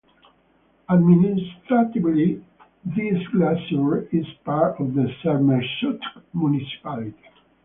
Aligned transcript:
Administratively 0.89 2.43
this 2.83 3.27
glacier 3.27 3.99
is 4.11 4.25
part 4.43 4.79
of 4.79 4.95
the 4.95 5.07
Sermersooq 5.23 6.01
Municipality. 6.33 7.13